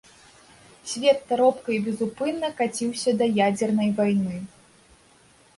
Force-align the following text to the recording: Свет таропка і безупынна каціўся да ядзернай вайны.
Свет 0.91 1.19
таропка 1.31 1.69
і 1.75 1.77
безупынна 1.87 2.49
каціўся 2.63 3.15
да 3.21 3.25
ядзернай 3.49 3.89
вайны. 4.01 4.35